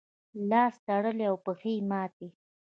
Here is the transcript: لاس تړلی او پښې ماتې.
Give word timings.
لاس 0.49 0.73
تړلی 0.87 1.25
او 1.29 1.35
پښې 1.45 1.73
ماتې. 1.89 2.27